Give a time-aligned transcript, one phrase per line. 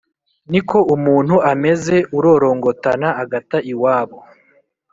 [0.51, 4.17] ni ko umuntu ameze ururongotana agata iwabo